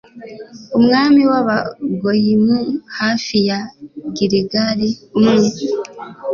[0.77, 2.57] umwami w'abagoyimu,
[2.97, 3.59] hafi ya
[4.15, 5.47] giligali, umwe